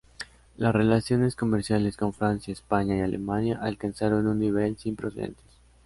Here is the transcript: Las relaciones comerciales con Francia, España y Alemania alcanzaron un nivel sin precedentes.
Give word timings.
Las 0.57 0.73
relaciones 0.73 1.35
comerciales 1.35 1.95
con 1.95 2.11
Francia, 2.11 2.51
España 2.51 2.97
y 2.97 3.01
Alemania 3.01 3.59
alcanzaron 3.61 4.25
un 4.25 4.39
nivel 4.39 4.75
sin 4.79 4.95
precedentes. 4.95 5.45